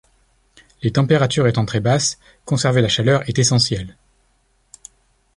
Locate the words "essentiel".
3.37-3.95